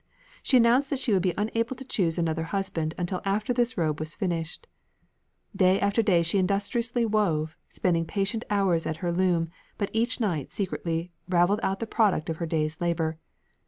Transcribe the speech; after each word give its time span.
She 0.41 0.57
announced 0.57 0.89
that 0.89 0.97
she 0.97 1.13
would 1.13 1.21
be 1.21 1.35
unable 1.37 1.75
to 1.75 1.85
choose 1.85 2.17
another 2.17 2.45
husband 2.45 2.95
until 2.97 3.21
after 3.23 3.53
this 3.53 3.77
robe 3.77 3.99
was 3.99 4.15
finished. 4.15 4.65
Day 5.55 5.79
after 5.79 6.01
day 6.01 6.23
she 6.23 6.39
industriously 6.39 7.05
wove, 7.05 7.55
spending 7.69 8.05
patient 8.05 8.43
hours 8.49 8.87
at 8.87 8.97
her 9.05 9.11
loom, 9.11 9.51
but 9.77 9.91
each 9.93 10.19
night 10.19 10.49
secretly 10.49 11.11
ravelled 11.29 11.59
out 11.61 11.79
the 11.79 11.85
product 11.85 12.31
of 12.31 12.37
her 12.37 12.47
day's 12.47 12.81
labour. 12.81 13.19